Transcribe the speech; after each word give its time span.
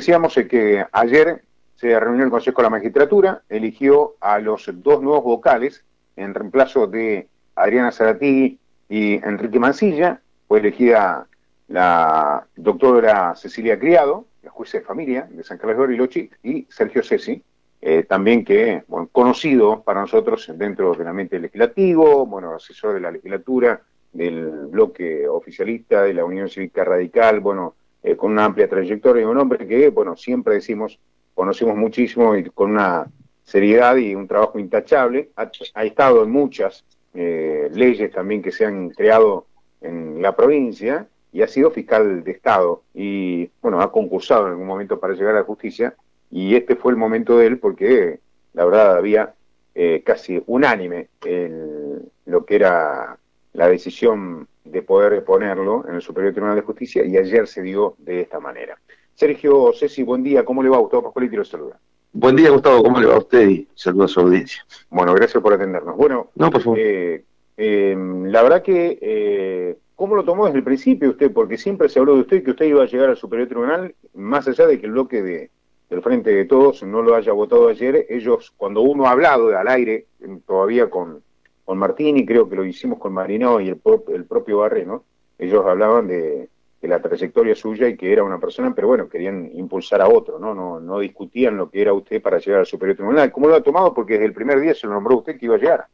decíamos 0.00 0.34
es 0.38 0.48
que 0.48 0.82
ayer 0.92 1.42
se 1.76 2.00
reunió 2.00 2.24
el 2.24 2.30
Consejo 2.30 2.62
de 2.62 2.62
la 2.62 2.70
Magistratura, 2.70 3.42
eligió 3.50 4.14
a 4.20 4.38
los 4.38 4.70
dos 4.82 5.02
nuevos 5.02 5.22
vocales 5.22 5.84
en 6.16 6.32
reemplazo 6.32 6.86
de 6.86 7.28
Adriana 7.54 7.92
Zaratigui 7.92 8.58
y 8.88 9.14
Enrique 9.16 9.58
Mancilla. 9.58 10.22
Fue 10.48 10.60
elegida 10.60 11.26
la 11.68 12.46
doctora 12.56 13.34
Cecilia 13.36 13.78
Criado, 13.78 14.24
la 14.42 14.50
jueza 14.50 14.78
de 14.78 14.84
familia 14.84 15.28
de 15.30 15.44
San 15.44 15.58
Carlos 15.58 15.76
de 15.76 15.80
Bariloche, 15.82 16.30
y 16.42 16.66
Sergio 16.70 17.02
Ceci, 17.02 17.42
eh, 17.82 18.04
también 18.04 18.42
que, 18.42 18.82
bueno, 18.88 19.10
conocido 19.12 19.82
para 19.82 20.00
nosotros 20.00 20.50
dentro 20.56 20.94
del 20.94 21.08
ambiente 21.08 21.38
legislativo, 21.38 22.24
bueno, 22.24 22.54
asesor 22.54 22.94
de 22.94 23.00
la 23.00 23.10
legislatura, 23.10 23.82
del 24.14 24.66
bloque 24.68 25.28
oficialista, 25.28 26.02
de 26.02 26.14
la 26.14 26.24
Unión 26.24 26.48
Cívica 26.48 26.84
Radical, 26.84 27.40
bueno, 27.40 27.74
eh, 28.02 28.16
con 28.16 28.32
una 28.32 28.44
amplia 28.46 28.68
trayectoria, 28.68 29.22
y 29.22 29.26
un 29.26 29.38
hombre 29.38 29.66
que, 29.66 29.88
bueno, 29.90 30.16
siempre 30.16 30.54
decimos, 30.54 30.98
conocemos 31.34 31.76
muchísimo 31.76 32.36
y 32.36 32.44
con 32.44 32.70
una 32.70 33.06
seriedad 33.44 33.96
y 33.96 34.14
un 34.14 34.28
trabajo 34.28 34.58
intachable, 34.58 35.30
ha, 35.36 35.84
estado 35.84 36.22
en 36.22 36.30
muchas 36.30 36.84
eh, 37.14 37.68
leyes 37.72 38.12
también 38.12 38.42
que 38.42 38.52
se 38.52 38.64
han 38.64 38.90
creado 38.90 39.46
en 39.80 40.22
la 40.22 40.36
provincia 40.36 41.08
y 41.32 41.42
ha 41.42 41.48
sido 41.48 41.70
fiscal 41.70 42.22
de 42.24 42.30
Estado 42.30 42.82
y, 42.94 43.50
bueno, 43.60 43.80
ha 43.80 43.90
concursado 43.92 44.46
en 44.46 44.52
algún 44.52 44.66
momento 44.66 45.00
para 45.00 45.14
llegar 45.14 45.34
a 45.34 45.40
la 45.40 45.44
justicia 45.44 45.94
y 46.30 46.54
este 46.54 46.76
fue 46.76 46.92
el 46.92 46.98
momento 46.98 47.38
de 47.38 47.46
él 47.46 47.58
porque 47.58 48.20
la 48.52 48.64
verdad 48.64 48.96
había 48.96 49.34
eh, 49.74 50.02
casi 50.04 50.42
unánime 50.46 51.08
en 51.24 52.02
lo 52.26 52.44
que 52.44 52.56
era 52.56 53.18
la 53.52 53.68
decisión 53.68 54.48
de 54.64 54.82
poder 54.82 55.24
ponerlo 55.24 55.84
en 55.88 55.96
el 55.96 56.02
Superior 56.02 56.32
Tribunal 56.32 56.56
de 56.56 56.62
Justicia 56.62 57.04
y 57.04 57.16
ayer 57.16 57.46
se 57.46 57.62
dio 57.62 57.94
de 57.98 58.22
esta 58.22 58.40
manera. 58.40 58.78
Sergio 59.14 59.72
Ceci, 59.72 60.02
buen 60.02 60.22
día, 60.22 60.44
¿cómo 60.44 60.62
le 60.62 60.68
va? 60.68 60.78
Gustavo 60.78 61.04
Pascual 61.04 61.26
y 61.26 61.36
lo 61.36 61.44
saluda. 61.44 61.78
Buen 62.12 62.36
día, 62.36 62.50
Gustavo, 62.50 62.82
¿cómo 62.82 62.98
le 62.98 63.06
va 63.06 63.14
a 63.14 63.18
usted? 63.18 63.48
Y 63.48 63.68
saludo 63.74 64.04
a 64.04 64.08
su 64.08 64.20
audiencia. 64.20 64.64
Bueno, 64.88 65.14
gracias 65.14 65.42
por 65.42 65.52
atendernos. 65.52 65.96
Bueno, 65.96 66.30
no, 66.34 66.50
por 66.50 66.60
favor. 66.60 66.78
Eh, 66.78 67.24
eh, 67.56 67.96
la 67.96 68.42
verdad 68.42 68.62
que, 68.62 69.76
¿cómo 69.94 70.16
lo 70.16 70.24
tomó 70.24 70.46
desde 70.46 70.58
el 70.58 70.64
principio 70.64 71.10
usted? 71.10 71.30
Porque 71.32 71.56
siempre 71.56 71.88
se 71.88 71.98
habló 71.98 72.14
de 72.14 72.22
usted 72.22 72.42
que 72.42 72.50
usted 72.50 72.66
iba 72.66 72.82
a 72.82 72.86
llegar 72.86 73.10
al 73.10 73.16
Superior 73.16 73.48
Tribunal, 73.48 73.94
más 74.14 74.48
allá 74.48 74.66
de 74.66 74.80
que 74.80 74.86
el 74.86 74.92
bloque 74.92 75.22
de, 75.22 75.50
del 75.90 76.02
Frente 76.02 76.30
de 76.30 76.44
Todos 76.44 76.82
no 76.84 77.02
lo 77.02 77.14
haya 77.14 77.32
votado 77.32 77.68
ayer, 77.68 78.06
ellos, 78.08 78.52
cuando 78.56 78.80
uno 78.80 79.06
ha 79.06 79.10
hablado 79.10 79.56
al 79.56 79.68
aire, 79.68 80.06
todavía 80.46 80.88
con, 80.88 81.22
con 81.70 81.78
Martín, 81.78 82.26
creo 82.26 82.48
que 82.48 82.56
lo 82.56 82.64
hicimos 82.64 82.98
con 82.98 83.12
Marinó 83.12 83.60
y 83.60 83.68
el, 83.68 83.80
el 84.12 84.24
propio 84.24 84.58
Barreno, 84.58 85.04
ellos 85.38 85.64
hablaban 85.64 86.08
de, 86.08 86.48
la 86.82 87.00
trayectoria 87.00 87.54
suya 87.54 87.86
y 87.86 87.96
que 87.96 88.12
era 88.12 88.24
una 88.24 88.40
persona, 88.40 88.74
pero 88.74 88.88
bueno, 88.88 89.08
querían 89.08 89.48
impulsar 89.54 90.00
a 90.00 90.08
otro, 90.08 90.40
¿no? 90.40 90.52
No, 90.52 90.80
no 90.80 90.98
discutían 90.98 91.56
lo 91.56 91.70
que 91.70 91.80
era 91.80 91.92
usted 91.92 92.20
para 92.20 92.40
llegar 92.40 92.58
al 92.58 92.66
Superior 92.66 92.96
Tribunal. 92.96 93.30
¿Cómo 93.30 93.46
lo 93.46 93.54
ha 93.54 93.62
tomado? 93.62 93.94
Porque 93.94 94.14
desde 94.14 94.26
el 94.26 94.32
primer 94.32 94.58
día 94.58 94.74
se 94.74 94.88
lo 94.88 94.94
nombró 94.94 95.18
usted 95.18 95.38
que 95.38 95.46
iba 95.46 95.54
a 95.54 95.58
llegar. 95.58 95.86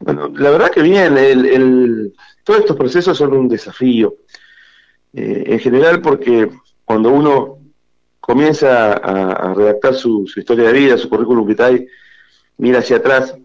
Bueno, 0.00 0.26
la 0.34 0.50
verdad 0.50 0.72
que 0.72 0.82
bien, 0.82 1.16
el, 1.16 2.12
todos 2.42 2.58
estos 2.58 2.76
procesos 2.76 3.16
son 3.16 3.32
un 3.34 3.46
desafío. 3.46 4.16
Eh, 5.12 5.44
en 5.46 5.60
general 5.60 6.02
porque 6.02 6.50
cuando 6.84 7.12
uno 7.12 7.58
comienza 8.18 8.94
a, 8.94 9.54
redactar 9.54 9.94
su, 9.94 10.28
historia 10.36 10.66
de 10.66 10.72
vida, 10.72 10.98
su 10.98 11.08
currículum 11.08 11.46
vitae, 11.46 11.86
mira 12.56 12.80
hacia 12.80 12.96
atrás. 12.96 13.36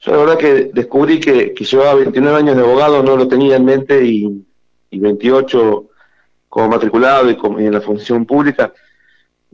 Yo 0.00 0.12
la 0.12 0.18
verdad 0.18 0.38
que 0.38 0.70
descubrí 0.72 1.18
que, 1.18 1.52
que 1.52 1.64
llevaba 1.64 1.94
29 1.94 2.38
años 2.38 2.56
de 2.56 2.62
abogado, 2.62 3.02
no 3.02 3.16
lo 3.16 3.26
tenía 3.26 3.56
en 3.56 3.64
mente, 3.64 4.04
y, 4.04 4.44
28 4.90 5.88
como 6.48 6.68
matriculado 6.68 7.30
y, 7.30 7.36
en 7.64 7.72
la 7.72 7.80
función 7.80 8.24
pública. 8.24 8.72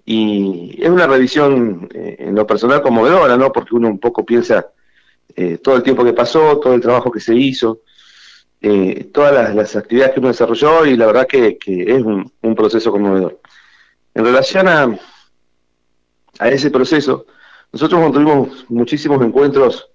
Y 0.05 0.77
es 0.81 0.89
una 0.89 1.07
revisión 1.07 1.89
eh, 1.95 2.17
en 2.19 2.35
lo 2.35 2.47
personal 2.47 2.83
conmovedora, 2.83 3.37
¿no? 3.37 3.51
Porque 3.51 3.75
uno 3.75 3.89
un 3.89 3.99
poco 3.99 4.25
piensa 4.25 4.67
eh, 5.35 5.59
todo 5.59 5.77
el 5.77 5.83
tiempo 5.83 6.05
que 6.05 6.13
pasó, 6.13 6.61
todo 6.61 6.75
el 6.75 6.81
trabajo 6.81 7.11
que 7.11 7.21
se 7.21 7.35
hizo, 7.35 7.81
eh, 8.61 9.11
todas 9.13 9.55
las, 9.55 9.77
actividades 9.77 10.13
que 10.13 10.21
uno 10.21 10.29
desarrolló, 10.29 10.85
y 10.85 10.97
la 10.97 11.07
verdad 11.07 11.27
que, 11.27 11.59
es 11.67 12.03
un, 12.03 12.55
proceso 12.55 12.93
conmovedor. 12.93 13.41
En 14.15 14.25
relación 14.25 14.69
a, 14.69 14.97
a 16.39 16.49
ese 16.49 16.71
proceso, 16.71 17.27
nosotros 17.73 18.13
tuvimos 18.13 18.67
muchísimos 18.69 19.21
encuentros 19.25 19.91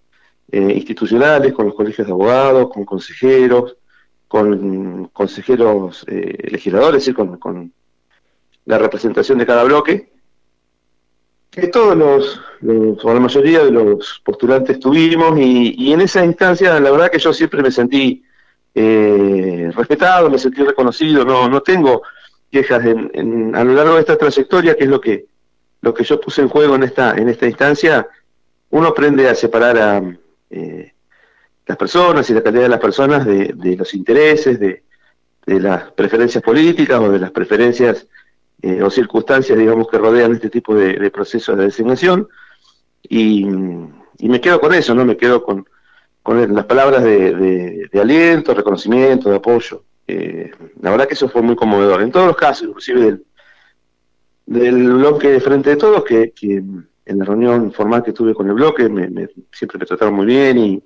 eh, 0.51 0.73
institucionales 0.75 1.53
con 1.53 1.67
los 1.67 1.75
colegios 1.75 2.07
de 2.07 2.13
abogados, 2.13 2.69
con 2.69 2.85
consejeros, 2.85 3.75
con 4.27 5.07
consejeros 5.07 6.05
eh, 6.07 6.49
legisladores, 6.51 7.07
y 7.07 7.13
con, 7.13 7.73
la 8.65 8.77
representación 8.77 9.39
de 9.39 9.45
cada 9.47 9.63
bloque, 9.63 10.11
que 11.49 11.67
todos 11.67 11.97
los, 11.97 12.39
o 13.03 13.13
la 13.13 13.19
mayoría 13.19 13.63
de 13.63 13.71
los 13.71 14.21
postulantes 14.23 14.79
tuvimos, 14.79 15.39
y, 15.39 15.73
y, 15.77 15.93
en 15.93 16.01
esa 16.01 16.23
instancia 16.23 16.79
la 16.79 16.91
verdad 16.91 17.09
que 17.09 17.17
yo 17.17 17.33
siempre 17.33 17.63
me 17.63 17.71
sentí 17.71 18.23
eh, 18.75 19.71
respetado, 19.75 20.29
me 20.29 20.37
sentí 20.37 20.63
reconocido, 20.63 21.25
no, 21.25 21.49
no 21.49 21.61
tengo 21.61 22.03
quejas 22.51 22.85
en, 22.85 23.55
a 23.55 23.63
lo 23.63 23.73
largo 23.73 23.95
de 23.95 24.01
esta 24.01 24.17
trayectoria, 24.17 24.75
que 24.75 24.83
es 24.83 24.89
lo 24.89 25.01
que, 25.01 25.25
lo 25.81 25.93
que 25.93 26.03
yo 26.03 26.19
puse 26.19 26.41
en 26.41 26.49
juego 26.49 26.75
en 26.75 26.83
esta, 26.83 27.15
en 27.15 27.29
esta 27.29 27.47
instancia, 27.47 28.07
uno 28.69 28.89
aprende 28.89 29.27
a 29.27 29.35
separar 29.35 29.77
a 29.77 30.01
eh, 30.49 30.93
las 31.65 31.77
personas 31.77 32.29
y 32.29 32.33
la 32.33 32.43
calidad 32.43 32.63
de 32.63 32.69
las 32.69 32.79
personas 32.79 33.25
de, 33.25 33.75
los 33.77 33.93
intereses, 33.93 34.59
de, 34.59 34.83
las 35.45 35.91
preferencias 35.91 36.43
políticas 36.43 36.99
o 36.99 37.11
de 37.11 37.19
las 37.19 37.31
preferencias 37.31 38.07
eh, 38.61 38.83
o 38.83 38.89
circunstancias, 38.89 39.57
digamos, 39.57 39.87
que 39.87 39.97
rodean 39.97 40.33
este 40.33 40.49
tipo 40.49 40.75
de, 40.75 41.09
procesos 41.11 41.57
de 41.57 41.65
designación. 41.65 42.27
Y, 43.03 43.45
me 43.45 44.41
quedo 44.41 44.59
con 44.59 44.73
eso, 44.73 44.93
¿no? 44.93 45.05
Me 45.05 45.17
quedo 45.17 45.43
con, 45.43 45.65
con 46.21 46.53
las 46.53 46.65
palabras 46.65 47.03
de 47.03 47.89
aliento, 47.93 48.53
reconocimiento, 48.53 49.29
de 49.29 49.37
apoyo. 49.37 49.83
Eh, 50.11 50.49
la 50.81 50.89
verdad 50.89 51.07
que 51.07 51.13
eso 51.13 51.29
fue 51.29 51.43
muy 51.43 51.55
conmovedor. 51.55 52.01
En 52.01 52.11
todos 52.11 52.25
los 52.25 52.35
casos, 52.35 52.67
inclusive 52.67 53.01
del, 53.01 53.25
del 54.47 54.93
bloque 54.93 55.29
de 55.29 55.39
Frente 55.39 55.69
de 55.69 55.75
Todos, 55.75 56.03
que, 56.03 56.33
en 57.09 57.17
la 57.17 57.25
reunión 57.25 57.71
formal 57.71 58.03
que 58.03 58.13
tuve 58.13 58.35
con 58.35 58.47
el 58.47 58.53
bloque 58.53 58.87
me, 58.87 59.27
siempre 59.51 59.79
me 59.79 59.85
trataron 59.85 60.13
muy 60.13 60.27
bien 60.27 60.57
y, 60.57 60.83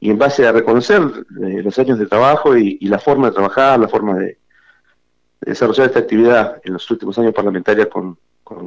en 0.00 0.18
base 0.18 0.46
a 0.46 0.52
reconocer 0.52 1.02
eh, 1.42 1.62
los 1.62 1.78
años 1.78 1.98
de 1.98 2.06
trabajo 2.06 2.56
y, 2.56 2.78
la 2.80 2.98
forma 2.98 3.28
de 3.28 3.34
trabajar, 3.34 3.78
la 3.78 3.88
forma 3.88 4.16
de, 4.16 4.38
desarrollar 5.40 5.86
esta 5.86 5.98
actividad 5.98 6.60
en 6.64 6.72
los 6.72 6.90
últimos 6.90 7.18
años 7.18 7.34
parlamentarios 7.34 7.88
con, 7.88 8.18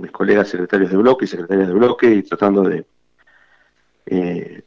mis 0.02 0.12
colegas 0.12 0.50
secretarios 0.50 0.92
de 0.92 0.98
bloque 0.98 1.26
y 1.26 1.28
secretarias 1.28 1.68
de 1.70 1.74
bloque 1.74 2.12
y 2.12 2.24
tratando 2.24 2.64
de 2.64 2.86
eh, 4.06 4.62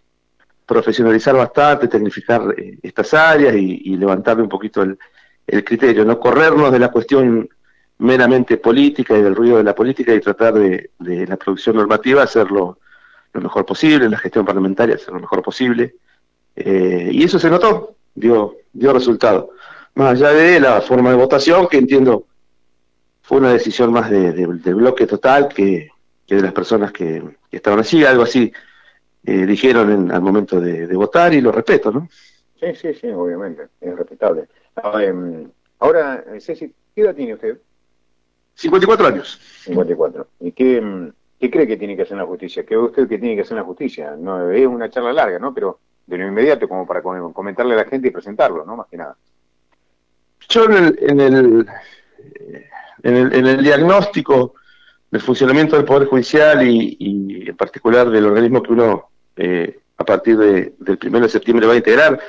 profesionalizar 0.64 1.36
bastante, 1.36 1.86
tecnificar 1.86 2.54
eh, 2.56 2.78
estas 2.82 3.12
áreas 3.12 3.54
y, 3.54 3.96
levantarle 3.96 4.42
un 4.42 4.48
poquito 4.48 4.82
el, 4.82 4.98
criterio, 5.64 6.04
no 6.04 6.18
corrernos 6.18 6.72
de 6.72 6.78
la 6.78 6.88
cuestión 6.88 7.48
meramente 8.02 8.56
política 8.56 9.16
y 9.16 9.22
del 9.22 9.34
ruido 9.34 9.58
de 9.58 9.64
la 9.64 9.74
política 9.74 10.12
y 10.12 10.20
tratar 10.20 10.54
de, 10.54 10.90
la 10.98 11.36
producción 11.36 11.76
normativa 11.76 12.22
hacerlo 12.22 12.78
lo 13.32 13.40
mejor 13.40 13.64
posible, 13.64 14.08
la 14.08 14.18
gestión 14.18 14.44
parlamentaria 14.44 14.96
hacer 14.96 15.14
lo 15.14 15.20
mejor 15.20 15.42
posible. 15.42 15.94
Eh, 16.56 17.10
y 17.12 17.24
eso 17.24 17.38
se 17.38 17.48
notó, 17.48 17.96
dio, 18.14 18.56
dio 18.72 18.92
resultado. 18.92 19.50
Más 19.94 20.12
allá 20.12 20.30
de 20.30 20.60
la 20.60 20.80
forma 20.80 21.10
de 21.10 21.16
votación, 21.16 21.68
que 21.68 21.78
entiendo 21.78 22.26
fue 23.22 23.38
una 23.38 23.52
decisión 23.52 23.92
más 23.92 24.10
de, 24.10 24.46
bloque 24.74 25.06
total 25.06 25.48
que, 25.48 25.88
de 26.26 26.42
las 26.42 26.52
personas 26.52 26.92
que, 26.92 27.22
que 27.50 27.56
estaban 27.56 27.78
allí, 27.78 28.04
algo 28.04 28.24
así 28.24 28.52
eh, 29.24 29.46
dijeron 29.46 30.10
al 30.10 30.20
momento 30.20 30.60
de, 30.60 30.86
votar 30.96 31.32
y 31.32 31.40
lo 31.40 31.52
respeto, 31.52 31.92
¿no? 31.92 32.08
Sí, 32.58 32.74
sí, 32.74 32.94
sí, 32.94 33.08
obviamente, 33.08 33.68
es 33.80 33.96
respetable. 33.96 34.48
Ah, 34.74 35.02
em, 35.02 35.48
ahora, 35.78 36.24
Ceci, 36.40 36.74
¿qué 36.94 37.02
edad 37.02 37.14
tiene 37.14 37.34
usted? 37.34 37.58
54 38.54 39.06
años. 39.06 39.40
54. 39.64 40.26
¿Y 40.40 40.52
qué, 40.52 40.78
em, 40.78 41.12
qué 41.40 41.50
cree 41.50 41.66
que 41.66 41.76
tiene 41.76 41.96
que 41.96 42.02
hacer 42.02 42.16
la 42.16 42.26
justicia? 42.26 42.64
¿Qué 42.64 42.76
ve 42.76 42.82
usted 42.82 43.08
que 43.08 43.18
tiene 43.18 43.36
que 43.36 43.42
hacer 43.42 43.56
la 43.56 43.64
justicia? 43.64 44.14
No, 44.18 44.50
es 44.50 44.66
una 44.66 44.90
charla 44.90 45.12
larga, 45.12 45.38
¿no? 45.38 45.52
Pero 45.54 45.80
de 46.06 46.18
lo 46.18 46.26
inmediato, 46.26 46.68
como 46.68 46.86
para 46.86 47.02
comentarle 47.02 47.74
a 47.74 47.78
la 47.78 47.84
gente 47.84 48.08
y 48.08 48.10
presentarlo, 48.10 48.64
¿no? 48.64 48.76
Más 48.76 48.86
que 48.88 48.96
nada. 48.96 49.16
Yo 50.48 50.64
en 50.64 50.72
el, 50.72 50.98
en 51.00 51.20
el, 51.20 51.66
en 53.02 53.16
el, 53.16 53.34
en 53.34 53.46
el 53.46 53.62
diagnóstico 53.62 54.54
del 55.10 55.20
funcionamiento 55.20 55.76
del 55.76 55.84
Poder 55.84 56.08
Judicial 56.08 56.66
y, 56.66 56.96
y, 56.98 57.48
en 57.48 57.56
particular 57.56 58.10
del 58.10 58.26
organismo 58.26 58.62
que 58.62 58.72
uno 58.72 59.10
eh, 59.36 59.78
a 59.96 60.04
partir 60.04 60.36
de, 60.36 60.74
del 60.78 60.98
1 61.02 61.20
de 61.20 61.28
septiembre 61.28 61.66
va 61.66 61.74
a 61.74 61.76
integrar. 61.76 62.20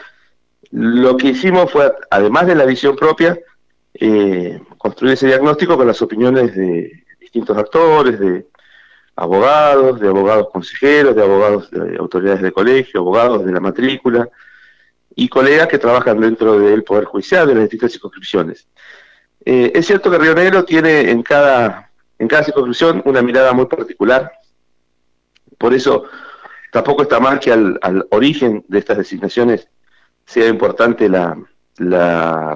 Lo 0.71 1.17
que 1.17 1.29
hicimos 1.29 1.71
fue, 1.71 1.91
además 2.09 2.47
de 2.47 2.55
la 2.55 2.65
visión 2.65 2.95
propia, 2.95 3.37
eh, 3.93 4.59
construir 4.83 5.13
ese 5.13 5.27
diagnóstico 5.27 5.77
con 5.77 5.87
las 5.87 6.01
opiniones 6.01 6.53
de 6.53 7.05
distintos 7.17 7.57
actores, 7.57 8.19
de 8.19 8.45
abogados, 9.15 9.97
de 10.01 10.09
abogados 10.09 10.49
consejeros, 10.51 11.15
de 11.15 11.23
abogados 11.23 11.71
de 11.71 11.95
autoridades 11.95 12.41
de 12.41 12.51
colegio, 12.51 12.99
abogados 12.99 13.45
de 13.45 13.53
la 13.53 13.61
matrícula 13.61 14.27
y 15.15 15.29
colegas 15.29 15.69
que 15.69 15.79
trabajan 15.79 16.19
dentro 16.19 16.59
del 16.59 16.83
Poder 16.83 17.05
Judicial 17.05 17.47
de 17.47 17.55
las 17.55 17.63
distintas 17.63 17.93
circunscripciones. 17.93 18.67
Eh, 19.45 19.71
es 19.73 19.87
cierto 19.87 20.11
que 20.11 20.17
Río 20.17 20.35
Negro 20.35 20.65
tiene 20.65 21.09
en 21.11 21.23
cada, 21.23 21.89
en 22.19 22.27
cada 22.27 22.43
circunscripción 22.43 23.01
una 23.05 23.21
mirada 23.21 23.53
muy 23.53 23.67
particular, 23.67 24.33
por 25.57 25.73
eso 25.73 26.03
tampoco 26.73 27.03
está 27.03 27.21
mal 27.21 27.39
que 27.39 27.53
al, 27.53 27.79
origen 28.11 28.65
de 28.67 28.79
estas 28.79 28.97
designaciones 28.97 29.69
sea 30.25 30.47
importante 30.49 31.07
la, 31.07 31.37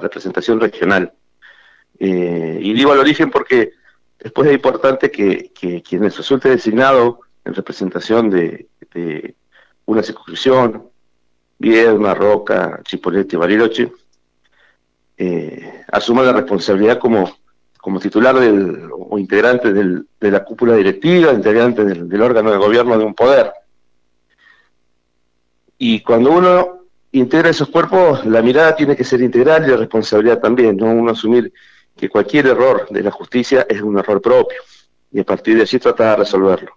representación 0.02 0.60
regional. 0.60 1.14
Eh, 1.98 2.58
y 2.60 2.72
digo 2.74 2.92
al 2.92 2.98
origen 2.98 3.30
porque 3.30 3.72
después 4.18 4.48
es 4.48 4.54
importante 4.54 5.10
que, 5.10 5.52
que 5.52 5.98
resulte 5.98 6.48
designado 6.48 7.20
en 7.44 7.54
representación 7.54 8.30
de, 8.30 8.68
una 9.86 10.02
circunscripción, 10.02 10.84
Viedma, 11.58 12.14
Roca, 12.14 12.80
Chipolete, 12.84 13.36
Bariloche, 13.36 13.90
eh, 15.16 15.84
asuma 15.90 16.22
la 16.22 16.32
responsabilidad 16.32 16.98
como, 16.98 17.32
como 17.80 17.98
titular 17.98 18.38
del, 18.38 18.88
o 18.92 19.18
integrante 19.18 19.72
del, 19.72 20.06
de 20.20 20.30
la 20.30 20.44
cúpula 20.44 20.76
directiva, 20.76 21.32
integrante 21.32 21.84
del, 21.84 22.22
órgano 22.22 22.52
de 22.52 22.58
gobierno 22.58 22.98
de 22.98 23.04
un 23.04 23.14
poder. 23.14 23.50
Y 25.78 26.00
cuando 26.02 26.32
uno 26.32 26.78
integra 27.12 27.48
esos 27.48 27.68
cuerpos, 27.68 28.26
la 28.26 28.42
mirada 28.42 28.76
tiene 28.76 28.94
que 28.94 29.04
ser 29.04 29.22
integral 29.22 29.64
y 29.64 29.70
la 29.70 29.76
responsabilidad 29.78 30.40
también, 30.40 30.76
no 30.76 30.86
uno 30.86 31.12
asumir 31.12 31.52
que 31.98 32.08
cualquier 32.08 32.46
error 32.46 32.86
de 32.88 33.02
la 33.02 33.10
justicia 33.10 33.66
es 33.68 33.82
un 33.82 33.98
error 33.98 34.22
propio 34.22 34.62
y 35.10 35.20
a 35.20 35.24
partir 35.24 35.56
de 35.56 35.62
allí 35.62 35.78
tratar 35.78 36.10
de 36.10 36.24
resolverlo. 36.24 36.70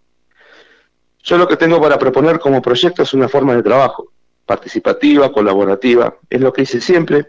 Yo 1.23 1.37
lo 1.37 1.47
que 1.47 1.57
tengo 1.57 1.79
para 1.79 1.99
proponer 1.99 2.39
como 2.39 2.61
proyecto 2.61 3.03
es 3.03 3.13
una 3.13 3.29
forma 3.29 3.55
de 3.55 3.61
trabajo, 3.61 4.11
participativa, 4.45 5.31
colaborativa, 5.31 6.15
es 6.29 6.41
lo 6.41 6.51
que 6.51 6.63
hice 6.63 6.81
siempre, 6.81 7.27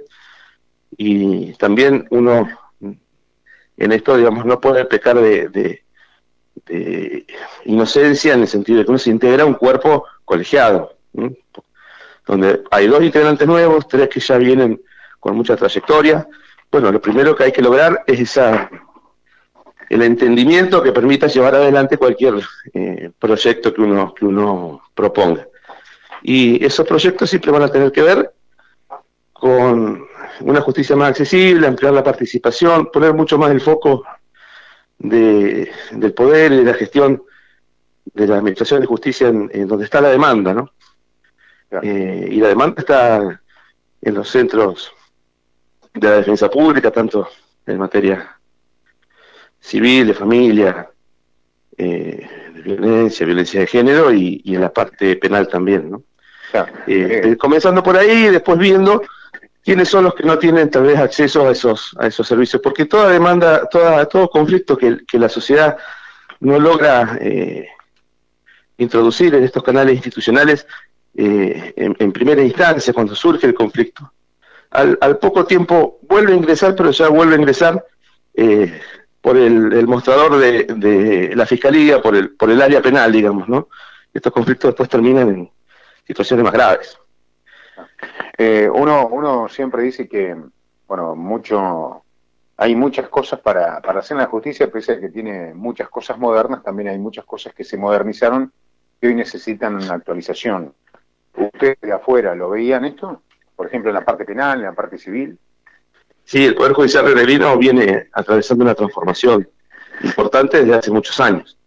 y 0.96 1.52
también 1.54 2.06
uno 2.10 2.48
en 3.76 3.92
esto, 3.92 4.16
digamos, 4.16 4.44
no 4.44 4.60
puede 4.60 4.84
pecar 4.84 5.20
de, 5.20 5.82
inocencia 7.64 8.34
en 8.34 8.42
el 8.42 8.48
sentido 8.48 8.78
de 8.78 8.84
que 8.84 8.90
uno 8.90 8.98
se 8.98 9.10
integra 9.10 9.42
a 9.42 9.46
un 9.46 9.54
cuerpo 9.54 10.04
colegiado, 10.24 10.94
donde 12.26 12.62
hay 12.70 12.86
dos 12.86 13.02
integrantes 13.02 13.46
nuevos, 13.46 13.88
tres 13.88 14.08
que 14.08 14.20
ya 14.20 14.38
vienen 14.38 14.80
con 15.18 15.36
mucha 15.36 15.56
trayectoria. 15.56 16.26
Bueno, 16.72 16.90
lo 16.90 17.02
primero 17.02 17.36
que 17.36 17.44
hay 17.44 17.52
que 17.52 17.60
lograr 17.60 18.02
es 18.06 18.18
esa 18.18 18.70
el 19.90 20.00
entendimiento 20.00 20.82
que 20.82 20.90
permita 20.90 21.26
llevar 21.26 21.54
adelante 21.54 21.98
cualquier 21.98 22.36
eh, 22.72 23.10
proyecto 23.18 23.74
que 23.74 23.82
uno, 23.82 24.14
que 24.14 24.24
uno 24.24 24.80
proponga. 24.94 25.46
Y 26.22 26.64
esos 26.64 26.86
proyectos 26.86 27.28
siempre 27.28 27.50
van 27.50 27.64
a 27.64 27.68
tener 27.68 27.92
que 27.92 28.00
ver 28.00 28.32
con 29.34 30.06
una 30.40 30.62
justicia 30.62 30.96
más 30.96 31.10
accesible, 31.10 31.66
ampliar 31.66 31.92
la 31.92 32.02
participación, 32.02 32.90
poner 32.90 33.12
mucho 33.12 33.36
más 33.36 33.50
el 33.50 33.60
foco 33.60 34.04
de, 34.96 35.70
del 35.90 36.14
poder 36.14 36.52
y 36.52 36.56
de 36.56 36.64
la 36.64 36.74
gestión 36.74 37.22
de 38.14 38.26
la 38.28 38.36
administración 38.36 38.80
de 38.80 38.86
justicia 38.86 39.28
en, 39.28 39.68
donde 39.68 39.84
está 39.84 40.00
la 40.00 40.08
demanda, 40.08 40.54
¿no? 40.54 40.70
Eh, 41.82 42.28
y 42.30 42.36
la 42.36 42.48
demanda 42.48 42.80
está 42.80 43.42
en 44.00 44.14
los 44.14 44.30
centros 44.30 44.90
de 45.94 46.08
la 46.08 46.16
defensa 46.16 46.50
pública, 46.50 46.90
tanto 46.90 47.28
en 47.66 47.78
materia 47.78 48.36
civil, 49.60 50.08
de 50.08 50.14
familia, 50.14 50.90
eh, 51.76 52.26
de 52.54 52.62
violencia, 52.62 53.26
violencia 53.26 53.60
de 53.60 53.66
género 53.66 54.12
y, 54.12 54.42
en 54.46 54.60
la 54.60 54.72
parte 54.72 55.16
penal 55.16 55.48
también, 55.48 55.90
¿no? 55.90 56.02
Eh, 56.86 57.36
comenzando 57.38 57.82
por 57.82 57.96
ahí 57.96 58.26
y 58.26 58.30
después 58.30 58.58
viendo 58.58 59.02
quiénes 59.64 59.88
son 59.88 60.04
los 60.04 60.14
que 60.14 60.24
no 60.24 60.38
tienen 60.38 60.70
tal 60.70 60.84
vez 60.84 60.98
acceso 60.98 61.48
a 61.48 61.52
esos, 61.52 61.94
a 61.98 62.06
esos 62.06 62.26
servicios, 62.26 62.60
porque 62.62 62.86
toda 62.86 63.08
demanda, 63.10 63.66
toda, 63.66 64.04
todo 64.06 64.28
conflicto 64.28 64.76
que, 64.76 64.98
la 65.12 65.28
sociedad 65.28 65.76
no 66.40 66.58
logra 66.58 67.18
eh, 67.20 67.68
introducir 68.76 69.34
en 69.34 69.44
estos 69.44 69.62
canales 69.62 69.94
institucionales 69.94 70.66
eh, 71.14 71.72
en, 71.76 72.12
primera 72.12 72.42
instancia, 72.42 72.92
cuando 72.92 73.14
surge 73.14 73.46
el 73.46 73.54
conflicto, 73.54 74.12
al, 74.72 75.18
poco 75.18 75.44
tiempo 75.44 75.98
vuelve 76.02 76.32
a 76.32 76.36
ingresar, 76.36 76.74
pero 76.74 76.90
ya 76.90 77.08
vuelve 77.08 77.34
a 77.34 77.38
ingresar 77.38 77.84
eh, 78.34 78.80
por 79.20 79.36
el, 79.36 79.86
mostrador 79.86 80.38
de, 80.38 80.64
de, 80.64 81.36
la 81.36 81.46
fiscalía, 81.46 82.00
por 82.00 82.16
el, 82.16 82.34
por 82.34 82.50
el 82.50 82.60
área 82.60 82.80
penal, 82.82 83.12
digamos, 83.12 83.48
¿no? 83.48 83.68
Estos 84.12 84.32
conflictos 84.32 84.70
después 84.70 84.88
terminan 84.88 85.28
en 85.28 85.50
situaciones 86.06 86.44
más 86.44 86.52
graves. 86.52 86.98
Eh, 88.36 88.68
uno, 88.72 89.06
uno 89.08 89.48
siempre 89.48 89.82
dice 89.82 90.08
que, 90.08 90.36
bueno, 90.86 91.14
mucho, 91.14 92.02
hay 92.56 92.74
muchas 92.74 93.08
cosas 93.08 93.40
para, 93.40 93.80
para 93.80 94.00
hacer 94.00 94.16
en 94.16 94.22
la 94.22 94.28
justicia, 94.28 94.70
pese 94.70 94.92
a 94.92 95.00
que 95.00 95.08
tiene 95.08 95.54
muchas 95.54 95.88
cosas 95.88 96.18
modernas, 96.18 96.62
también 96.62 96.88
hay 96.88 96.98
muchas 96.98 97.24
cosas 97.24 97.54
que 97.54 97.64
se 97.64 97.76
modernizaron 97.76 98.52
y 99.00 99.06
hoy 99.06 99.14
necesitan 99.14 99.76
una 99.76 99.94
actualización. 99.94 100.74
¿Ustedes 101.36 101.80
de 101.80 101.92
afuera 101.92 102.34
lo 102.34 102.50
veían 102.50 102.84
esto? 102.84 103.22
Por 103.56 103.66
ejemplo, 103.66 103.90
en 103.90 103.94
la 103.94 104.04
parte 104.04 104.24
penal, 104.24 104.58
en 104.58 104.66
la 104.66 104.74
parte 104.74 104.98
civil. 104.98 105.38
Sí, 106.24 106.44
el 106.44 106.54
Poder 106.54 106.72
Judicial 106.72 107.04
Reverino 107.04 107.56
viene 107.58 108.08
atravesando 108.12 108.64
una 108.64 108.74
transformación 108.74 109.48
importante 110.02 110.58
desde 110.58 110.74
hace 110.74 110.90
muchos 110.90 111.18
años. 111.20 111.58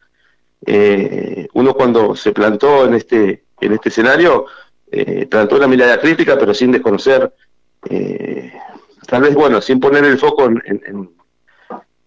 Eh, 0.66 1.48
uno 1.54 1.74
cuando 1.74 2.16
se 2.16 2.32
plantó 2.32 2.86
en 2.86 2.96
este, 2.96 3.44
en 3.60 3.74
este 3.74 3.90
escenario 3.90 4.48
eh, 4.92 5.26
trató 5.26 5.58
una 5.58 5.68
mirada 5.68 6.00
crítica, 6.00 6.38
pero 6.38 6.54
sin 6.54 6.72
desconocer, 6.72 7.34
eh, 7.90 8.54
tal 9.08 9.24
vez, 9.24 9.34
bueno, 9.34 9.62
sin 9.62 9.80
poner 9.80 10.06
el 10.06 10.18
foco 10.18 10.46
en, 10.46 11.10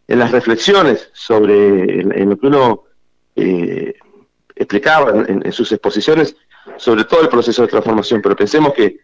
las 0.07 0.31
reflexiones 0.33 1.11
sobre 1.13 2.01
en, 2.01 2.31
lo 2.31 2.39
que 2.39 2.47
uno 2.47 2.85
eh, 3.37 3.95
explicaba 4.57 5.25
en, 5.29 5.53
sus 5.53 5.71
exposiciones 5.71 6.35
sobre 6.79 7.05
todo 7.05 7.21
el 7.21 7.29
proceso 7.29 7.61
de 7.63 7.69
transformación, 7.69 8.23
pero 8.23 8.35
pensemos 8.35 8.73
que 8.73 9.01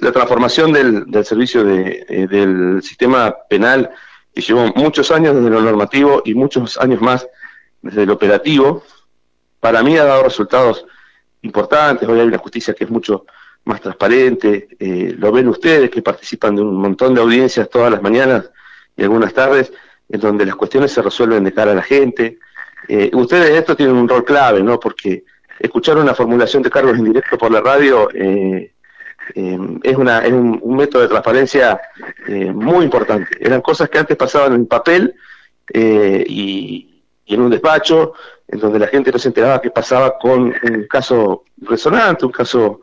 la 0.00 0.12
transformación 0.12 0.72
del, 0.72 1.10
del 1.10 1.24
servicio 1.24 1.64
de, 1.64 2.06
eh, 2.08 2.26
del 2.26 2.82
sistema 2.82 3.34
penal, 3.48 3.90
que 4.34 4.40
llevó 4.40 4.66
muchos 4.74 5.10
años 5.10 5.34
desde 5.34 5.50
lo 5.50 5.60
normativo 5.60 6.22
y 6.24 6.34
muchos 6.34 6.76
años 6.78 7.00
más 7.00 7.26
desde 7.82 8.06
lo 8.06 8.14
operativo, 8.14 8.82
para 9.60 9.82
mí 9.82 9.96
ha 9.96 10.04
dado 10.04 10.24
resultados 10.24 10.84
importantes, 11.42 12.08
hoy 12.08 12.20
hay 12.20 12.26
una 12.26 12.38
justicia 12.38 12.74
que 12.74 12.84
es 12.84 12.90
mucho 12.90 13.26
más 13.64 13.80
transparente, 13.80 14.68
eh, 14.78 15.14
lo 15.16 15.32
ven 15.32 15.48
ustedes 15.48 15.90
que 15.90 16.02
participan 16.02 16.56
de 16.56 16.62
un 16.62 16.76
montón 16.76 17.14
de 17.14 17.20
audiencias 17.20 17.70
todas 17.70 17.90
las 17.90 18.02
mañanas 18.02 18.50
y 18.96 19.02
algunas 19.02 19.32
tardes, 19.32 19.72
en 20.08 20.20
donde 20.20 20.44
las 20.44 20.56
cuestiones 20.56 20.92
se 20.92 21.02
resuelven 21.02 21.44
de 21.44 21.52
cara 21.52 21.72
a 21.72 21.74
la 21.74 21.82
gente. 21.82 22.38
Eh, 22.88 23.10
ustedes 23.14 23.50
en 23.50 23.56
esto 23.56 23.74
tienen 23.74 23.96
un 23.96 24.08
rol 24.08 24.24
clave, 24.24 24.62
¿no? 24.62 24.78
Porque 24.78 25.24
escuchar 25.58 25.96
una 25.96 26.14
formulación 26.14 26.62
de 26.62 26.70
cargos 26.70 26.98
indirectos 26.98 27.38
por 27.38 27.50
la 27.50 27.60
radio 27.60 28.10
eh, 28.12 28.73
es, 29.34 29.96
una, 29.96 30.20
es 30.20 30.32
un, 30.32 30.76
método 30.76 31.02
de 31.02 31.08
transparencia 31.08 31.80
muy 32.28 32.84
importante. 32.84 33.28
Eran 33.40 33.60
cosas 33.60 33.88
que 33.88 33.98
antes 33.98 34.16
pasaban 34.16 34.54
en 34.54 34.66
papel 34.66 35.14
y, 35.72 36.94
y 37.26 37.34
en 37.34 37.40
un 37.40 37.50
despacho, 37.50 38.14
en 38.48 38.60
donde 38.60 38.78
la 38.78 38.88
gente 38.88 39.10
no 39.10 39.18
se 39.18 39.28
enteraba 39.28 39.60
qué 39.60 39.70
pasaba 39.70 40.18
con 40.18 40.42
un 40.62 40.86
caso 40.88 41.44
resonante, 41.58 42.26
un 42.26 42.32
caso, 42.32 42.80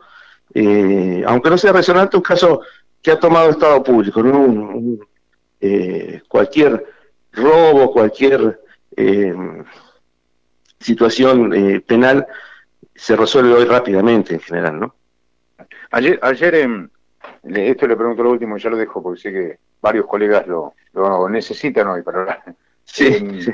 eh, 0.52 1.22
aunque 1.26 1.50
no 1.50 1.58
sea 1.58 1.72
resonante, 1.72 2.16
un 2.16 2.22
caso 2.22 2.62
que 3.00 3.12
ha 3.12 3.20
tomado 3.20 3.50
Estado 3.50 3.82
público, 3.82 4.22
¿no? 4.22 4.98
Eh, 5.60 6.22
cualquier 6.28 6.84
robo, 7.32 7.92
cualquier 7.92 8.60
eh, 8.96 9.34
situación 10.78 11.82
penal 11.86 12.26
se 12.94 13.16
resuelve 13.16 13.54
hoy 13.54 13.64
rápidamente 13.64 14.34
en 14.34 14.40
general, 14.40 14.80
¿no? 14.80 14.94
Ayer, 15.90 16.18
ayer 16.22 16.54
esto 17.44 17.86
le 17.86 17.96
pregunto 17.96 18.22
lo 18.22 18.30
último, 18.30 18.56
ya 18.56 18.70
lo 18.70 18.76
dejo 18.76 19.02
porque 19.02 19.20
sé 19.20 19.32
que 19.32 19.58
varios 19.80 20.06
colegas 20.06 20.46
lo, 20.46 20.74
lo 20.92 21.28
necesitan 21.28 21.88
hoy 21.88 22.02
para 22.02 22.20
hablar. 22.20 22.54
Sí, 22.84 23.42
sí. 23.42 23.52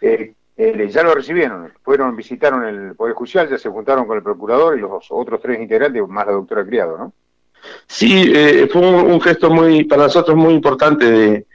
Eh, 0.00 0.34
eh, 0.56 0.88
ya 0.88 1.02
lo 1.02 1.14
recibieron, 1.14 1.72
fueron, 1.82 2.14
visitaron 2.14 2.64
el 2.64 2.94
Poder 2.94 3.14
Judicial, 3.14 3.48
ya 3.48 3.58
se 3.58 3.68
juntaron 3.68 4.06
con 4.06 4.16
el 4.16 4.22
Procurador 4.22 4.76
y 4.76 4.80
los 4.80 5.06
otros 5.10 5.40
tres 5.40 5.60
integrantes, 5.60 6.06
más 6.08 6.26
la 6.26 6.32
doctora 6.32 6.64
Criado, 6.64 6.96
¿no? 6.96 7.12
Sí, 7.86 8.32
eh, 8.34 8.68
fue 8.70 8.82
un, 8.82 9.20
gesto 9.20 9.50
muy, 9.50 9.84
para 9.84 10.04
nosotros 10.04 10.36
muy 10.36 10.52
importante 10.52 11.10
de, 11.10 11.46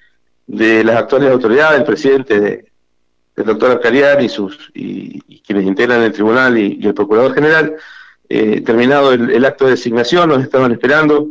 de 0.48 0.84
las 0.84 0.98
actuales 0.98 1.32
autoridades, 1.32 1.80
el 1.80 1.86
presidente, 1.86 2.40
de, 2.40 2.70
el 3.40 3.46
doctor 3.46 3.72
Arcarián 3.72 4.22
y, 4.22 4.30
sus, 4.30 4.72
y, 4.74 5.42
quienes 5.42 5.66
integran 5.66 6.02
el 6.02 6.12
tribunal 6.12 6.58
y, 6.58 6.86
el 6.86 6.94
Procurador 6.94 7.34
General. 7.34 7.76
Terminado 8.30 9.12
el, 9.12 9.44
acto 9.44 9.66
de 9.66 9.72
designación, 9.72 10.30
nos 10.30 10.44
estaban 10.44 10.72
esperando 10.72 11.30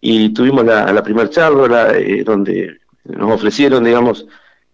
y 0.00 0.28
tuvimos 0.34 0.64
la, 0.64 1.02
primera 1.02 1.30
charla 1.30 1.92
donde 2.24 2.78
nos 3.04 3.32
ofrecieron, 3.32 3.84
digamos, 3.84 4.26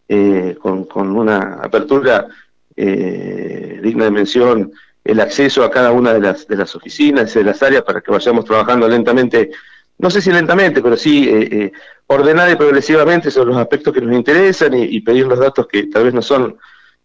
eh, 0.08 0.56
con, 0.60 1.16
una 1.16 1.60
apertura 1.62 2.26
eh, 2.74 3.80
digna 3.82 4.06
de 4.06 4.10
mención, 4.10 4.72
el 5.04 5.20
acceso 5.20 5.64
a 5.64 5.70
cada 5.70 5.92
una 5.92 6.12
de 6.12 6.20
las, 6.20 6.46
de 6.46 6.56
las 6.56 6.74
oficinas, 6.74 7.32
de 7.32 7.44
las 7.44 7.62
áreas, 7.62 7.82
para 7.82 8.00
que 8.00 8.10
vayamos 8.10 8.44
trabajando 8.44 8.88
lentamente. 8.88 9.50
No 9.98 10.10
sé 10.10 10.20
si 10.20 10.32
lentamente, 10.32 10.82
pero 10.82 10.96
sí 10.96 11.28
eh, 11.28 11.48
eh, 11.52 11.72
ordenada 12.06 12.50
y 12.50 12.56
progresivamente 12.56 13.30
sobre 13.30 13.50
los 13.50 13.58
aspectos 13.58 13.94
que 13.94 14.00
nos 14.00 14.14
interesan 14.14 14.74
y, 14.74 15.00
pedir 15.00 15.26
los 15.26 15.38
datos 15.38 15.66
que 15.66 15.84
tal 15.84 16.04
vez 16.04 16.14
no 16.14 16.22
son 16.22 16.56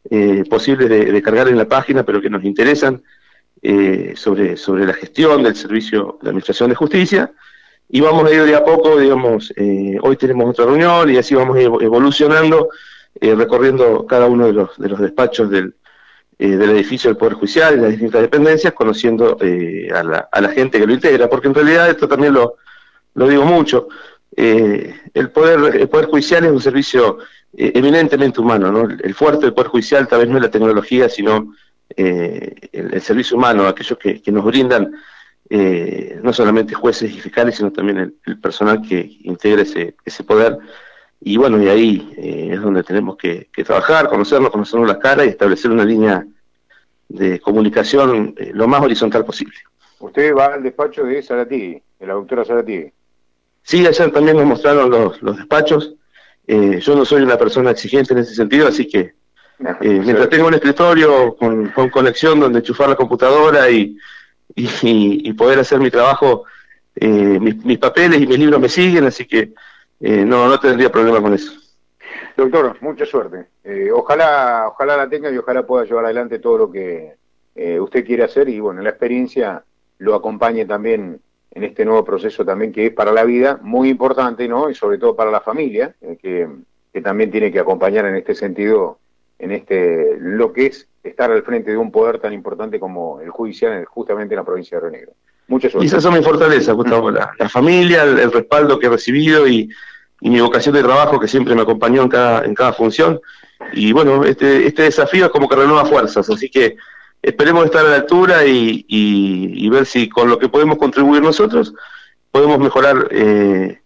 eh, 0.09 0.43
posibles 0.49 0.89
de, 0.89 1.21
cargar 1.21 1.47
en 1.47 1.57
la 1.57 1.67
página, 1.67 2.03
pero 2.03 2.21
que 2.21 2.29
nos 2.29 2.43
interesan 2.43 3.03
sobre, 4.15 4.57
sobre 4.57 4.85
la 4.85 4.93
gestión 4.93 5.43
del 5.43 5.55
servicio 5.55 6.19
de 6.21 6.29
administración 6.29 6.69
de 6.69 6.75
justicia. 6.75 7.31
Y 7.89 8.01
vamos 8.01 8.29
a 8.29 8.33
ir 8.33 8.43
de 8.43 8.55
a 8.55 8.63
poco, 8.63 8.99
digamos, 8.99 9.53
hoy 10.01 10.17
tenemos 10.17 10.49
otra 10.49 10.65
reunión 10.65 11.09
y 11.09 11.17
así 11.17 11.35
vamos 11.35 11.55
a 11.57 11.61
ir 11.61 11.71
evolucionando, 11.81 12.69
recorriendo 13.19 14.05
cada 14.05 14.25
uno 14.25 14.47
de 14.47 14.53
los, 14.53 14.77
de 14.77 14.89
los 14.89 14.99
despachos 14.99 15.49
del, 15.49 15.75
del 16.37 16.69
edificio 16.71 17.09
del 17.09 17.17
Poder 17.17 17.33
Judicial 17.35 17.75
y 17.75 17.81
las 17.81 17.91
distintas 17.91 18.21
dependencias, 18.21 18.73
conociendo 18.73 19.37
a, 19.39 20.03
la, 20.03 20.29
a 20.31 20.41
la 20.41 20.49
gente 20.49 20.79
que 20.79 20.87
lo 20.87 20.93
integra, 20.93 21.29
porque 21.29 21.47
en 21.47 21.53
realidad 21.53 21.89
esto 21.89 22.07
también 22.07 22.33
lo, 22.33 22.55
lo 23.15 23.27
digo 23.27 23.45
mucho, 23.45 23.87
eh, 24.35 24.93
el, 25.13 25.29
poder, 25.29 25.75
el 25.75 25.87
Poder 25.87 26.07
Judicial 26.07 26.43
es 26.45 26.51
un 26.51 26.61
servicio 26.61 27.19
eh, 27.55 27.71
eminentemente 27.75 28.41
humano, 28.41 28.71
¿no? 28.71 28.81
El 28.81 29.13
fuerte 29.13 29.45
del 29.45 29.53
Poder 29.53 29.69
Judicial 29.69 30.07
tal 30.07 30.19
vez 30.19 30.29
no 30.29 30.35
es 30.37 30.43
la 30.43 30.51
tecnología, 30.51 31.07
sino 31.07 31.53
eh, 31.95 32.55
el, 32.71 33.01
servicio 33.01 33.37
humano, 33.37 33.67
aquellos 33.67 33.97
que, 33.97 34.21
nos 34.31 34.45
brindan 34.45 34.91
no 35.49 36.33
solamente 36.33 36.73
jueces 36.73 37.11
y 37.13 37.19
fiscales, 37.19 37.55
sino 37.55 37.71
también 37.71 38.15
el, 38.25 38.39
personal 38.39 38.81
que 38.81 39.17
integra 39.21 39.61
ese, 39.61 39.95
ese 40.03 40.23
poder. 40.23 40.57
Y 41.21 41.37
bueno, 41.37 41.61
y 41.61 41.67
ahí 41.67 42.13
es 42.17 42.61
donde 42.61 42.83
tenemos 42.83 43.17
que, 43.17 43.49
trabajar, 43.65 44.09
conocernos, 44.09 44.49
conocernos 44.51 44.87
las 44.87 44.97
caras 44.97 45.25
y 45.25 45.29
establecer 45.29 45.71
una 45.71 45.85
línea 45.85 46.25
de 47.07 47.39
comunicación 47.39 48.35
lo 48.53 48.67
más 48.67 48.81
horizontal 48.81 49.23
posible. 49.23 49.55
Usted 49.99 50.35
va 50.35 50.53
al 50.53 50.63
despacho 50.63 51.03
de 51.03 51.21
Sarati, 51.21 51.81
de 51.99 52.07
la 52.07 52.13
doctora 52.13 52.45
Sarati. 52.45 52.91
Sí, 53.63 53.85
ayer 53.85 54.11
también 54.11 54.37
nos 54.37 54.45
mostraron 54.45 54.89
los, 54.89 55.37
despachos. 55.37 55.95
Eh, 56.45 56.79
yo 56.79 56.95
no 56.95 57.05
soy 57.05 57.23
una 57.23 57.37
persona 57.37 57.71
exigente 57.71 58.13
en 58.13 58.19
ese 58.19 58.35
sentido, 58.35 58.67
así 58.67 58.87
que 58.87 59.14
eh, 59.59 60.01
mientras 60.03 60.29
tengo 60.29 60.47
un 60.47 60.53
escritorio 60.53 61.35
con, 61.35 61.71
conexión 61.89 62.39
donde 62.39 62.59
enchufar 62.59 62.89
la 62.89 62.95
computadora 62.95 63.69
y, 63.69 63.97
y, 64.55 65.33
poder 65.33 65.59
hacer 65.59 65.79
mi 65.79 65.89
trabajo, 65.89 66.43
eh, 66.95 67.39
mis, 67.39 67.77
papeles 67.77 68.21
y 68.21 68.27
mis 68.27 68.39
libros 68.39 68.59
me 68.59 68.69
siguen, 68.69 69.05
así 69.05 69.25
que 69.25 69.53
no, 69.99 70.47
no 70.47 70.59
tendría 70.59 70.91
problema 70.91 71.21
con 71.21 71.33
eso. 71.33 71.53
Doctor, 72.35 72.77
mucha 72.81 73.05
suerte. 73.05 73.47
ojalá, 73.93 74.67
ojalá 74.67 74.97
la 74.97 75.09
tenga 75.09 75.31
y 75.31 75.37
ojalá 75.37 75.65
pueda 75.65 75.85
llevar 75.85 76.05
adelante 76.05 76.39
todo 76.39 76.57
lo 76.57 76.71
que 76.71 77.15
usted 77.79 78.05
quiere 78.05 78.23
hacer 78.23 78.49
y 78.49 78.59
bueno, 78.59 78.81
la 78.81 78.89
experiencia 78.89 79.63
lo 79.99 80.15
acompañe 80.15 80.65
también 80.65 81.21
en 81.55 81.63
este 81.63 81.85
nuevo 81.85 82.03
proceso 82.03 82.45
también 82.45 82.71
que 82.71 82.87
es 82.87 82.93
para 82.93 83.13
la 83.13 83.23
vida 83.23 83.57
muy 83.61 83.89
importante, 83.89 84.47
¿no? 84.47 84.69
Y 84.69 84.75
sobre 84.75 84.97
todo 84.97 85.15
para 85.15 85.31
la 85.31 85.39
familia, 85.39 85.95
eh, 86.01 86.17
que, 86.21 86.47
también 87.01 87.29
tiene 87.29 87.51
que 87.51 87.59
acompañar 87.59 88.05
en 88.05 88.15
este 88.15 88.33
sentido, 88.33 88.99
en 89.39 89.51
este 89.51 90.17
lo 90.19 90.53
que 90.53 90.67
es 90.67 90.87
estar 91.03 91.31
al 91.31 91.43
frente 91.43 91.71
de 91.71 91.77
un 91.77 91.91
poder 91.91 92.19
tan 92.19 92.33
importante 92.33 92.79
como 92.79 93.21
el 93.21 93.29
judicial 93.29 93.85
justamente 93.85 94.33
en 94.33 94.39
la 94.39 94.45
provincia 94.45 94.77
de 94.77 94.81
Río 94.81 94.91
Negro. 94.97 95.11
Muchas 95.47 95.73
gracias. 95.73 95.93
Y 95.93 95.97
esa 95.97 96.09
es 96.09 96.15
mi 96.15 96.23
fortaleza, 96.23 96.71
Gustavo, 96.71 97.11
la, 97.11 97.31
familia, 97.49 98.03
el, 98.03 98.31
respaldo 98.31 98.79
que 98.79 98.87
he 98.87 98.89
recibido 98.89 99.47
y, 99.47 99.69
mi 100.21 100.41
vocación 100.41 100.73
de 100.73 100.81
trabajo 100.81 101.19
que 101.19 101.27
siempre 101.27 101.53
me 101.53 101.61
acompañó 101.61 102.01
en 102.01 102.09
cada, 102.09 102.45
en 102.45 102.55
cada 102.55 102.73
función. 102.73 103.19
Y 103.73 103.91
bueno, 103.91 104.23
este, 104.23 104.65
este 104.65 104.83
desafío 104.83 105.25
es 105.25 105.31
como 105.31 105.47
que 105.47 105.55
renueva 105.55 105.85
fuerzas, 105.85 106.27
así 106.29 106.49
que 106.49 106.77
esperemos 107.21 107.65
estar 107.65 107.85
a 107.85 107.89
la 107.89 107.95
altura 107.97 108.45
y, 108.45 109.69
ver 109.69 109.85
si 109.85 110.09
con 110.09 110.29
lo 110.29 110.39
que 110.39 110.49
podemos 110.49 110.77
contribuir 110.77 111.21
nosotros 111.21 111.73
podemos 112.31 112.59
mejorar 112.59 113.07
eh, 113.11 113.81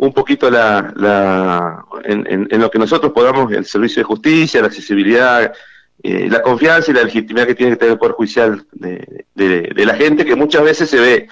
un 0.00 0.14
poquito 0.14 0.50
la, 0.50 1.84
en, 2.04 2.48
lo 2.58 2.70
que 2.70 2.78
nosotros 2.78 3.12
podamos, 3.12 3.52
el 3.52 3.66
servicio 3.66 4.00
de 4.00 4.04
justicia, 4.04 4.62
la 4.62 4.68
accesibilidad, 4.68 5.52
eh, 6.02 6.26
la 6.30 6.40
confianza 6.40 6.90
y 6.90 6.94
la 6.94 7.02
legitimidad 7.02 7.46
que 7.46 7.54
tiene 7.54 7.72
que 7.72 7.76
tener 7.76 7.92
el 7.92 7.98
Poder 7.98 8.14
Judicial 8.14 8.64
de, 8.72 9.84
la 9.84 9.94
gente, 9.94 10.24
que 10.24 10.34
muchas 10.34 10.62
veces 10.62 10.88
se 10.88 10.98
ve 10.98 11.28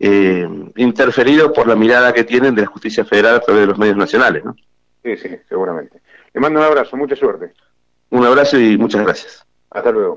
eh, 0.00 0.48
interferido 0.76 1.52
por 1.52 1.68
la 1.68 1.76
mirada 1.76 2.14
que 2.14 2.24
tienen 2.24 2.54
de 2.54 2.62
la 2.62 2.68
justicia 2.68 3.04
federal 3.04 3.36
a 3.36 3.40
través 3.40 3.60
de 3.60 3.66
los 3.66 3.78
medios 3.78 3.98
nacionales. 3.98 4.42
¿no? 4.42 4.56
Sí, 5.04 5.14
sí, 5.18 5.28
seguramente. 5.46 6.00
Le 6.32 6.40
mando 6.40 6.60
un 6.60 6.64
abrazo, 6.64 6.96
mucha 6.96 7.14
suerte. 7.14 7.52
Un 8.08 8.24
abrazo 8.24 8.58
y 8.58 8.78
muchas 8.78 9.04
gracias. 9.04 9.44
Hasta 9.68 9.92
luego. 9.92 10.16